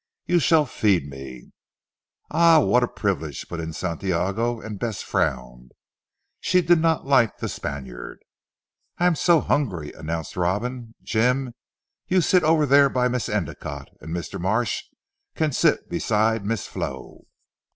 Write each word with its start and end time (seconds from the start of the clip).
"You 0.25 0.39
shall 0.39 0.65
feed 0.65 1.07
me." 1.07 1.51
"Ah, 2.31 2.59
what 2.59 2.81
a 2.81 2.87
privilege!" 2.87 3.47
put 3.47 3.59
in 3.59 3.71
Santiago 3.71 4.59
and 4.59 4.79
Bess 4.79 5.03
frowned. 5.03 5.73
She 6.39 6.63
did 6.63 6.79
not 6.79 7.05
like 7.05 7.37
the 7.37 7.47
Spaniard. 7.47 8.17
"I 8.97 9.05
am 9.05 9.13
so 9.13 9.41
hungry," 9.41 9.93
announced 9.93 10.35
Robin. 10.35 10.95
"Jim, 11.03 11.53
you 12.07 12.19
sit 12.21 12.41
over 12.43 12.65
there 12.65 12.89
by 12.89 13.09
Miss 13.09 13.29
Endicotte, 13.29 13.89
and 14.01 14.11
Mr. 14.11 14.41
Marsh 14.41 14.85
can 15.35 15.51
sit 15.51 15.87
beside 15.87 16.43
Miss 16.47 16.65
Flo." 16.65 17.27